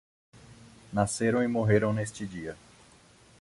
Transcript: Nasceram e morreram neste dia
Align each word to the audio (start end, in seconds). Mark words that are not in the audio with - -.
Nasceram 0.91 1.43
e 1.43 1.47
morreram 1.47 1.93
neste 1.93 2.25
dia 2.25 2.57